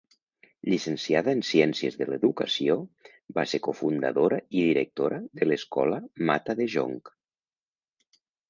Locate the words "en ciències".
1.35-1.97